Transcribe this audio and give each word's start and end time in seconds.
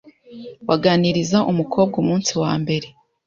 waganiriza 0.67 1.37
umukobwa 1.51 1.95
umunsi 2.03 2.31
wa 2.41 2.53
mbere 2.61 2.87